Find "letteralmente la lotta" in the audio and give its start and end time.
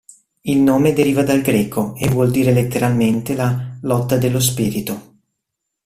2.51-4.17